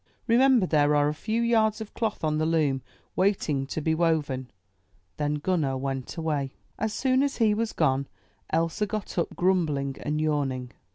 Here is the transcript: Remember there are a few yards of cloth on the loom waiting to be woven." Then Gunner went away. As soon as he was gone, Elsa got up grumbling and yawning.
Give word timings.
Remember 0.25 0.65
there 0.65 0.95
are 0.95 1.09
a 1.09 1.13
few 1.13 1.43
yards 1.43 1.79
of 1.79 1.93
cloth 1.93 2.23
on 2.23 2.39
the 2.39 2.45
loom 2.47 2.81
waiting 3.15 3.67
to 3.67 3.81
be 3.81 3.93
woven." 3.93 4.49
Then 5.17 5.35
Gunner 5.35 5.77
went 5.77 6.17
away. 6.17 6.53
As 6.79 6.91
soon 6.91 7.21
as 7.21 7.37
he 7.37 7.53
was 7.53 7.71
gone, 7.71 8.07
Elsa 8.49 8.87
got 8.87 9.19
up 9.19 9.35
grumbling 9.35 9.97
and 10.01 10.19
yawning. 10.19 10.71